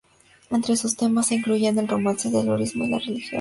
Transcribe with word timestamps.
Entre 0.49 0.75
sus 0.77 0.95
temas 0.97 1.27
se 1.27 1.35
incluían 1.35 1.77
el 1.77 1.87
romance, 1.87 2.27
el 2.29 2.33
heroísmo 2.37 2.85
y 2.85 2.89
la 2.89 2.97
religión. 2.97 3.29